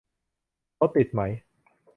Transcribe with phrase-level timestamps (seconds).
[0.79, 1.21] รถติดไหม